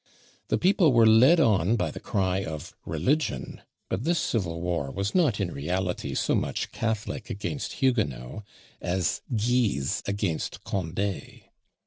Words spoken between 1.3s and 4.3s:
on by the cry of "religion;" but this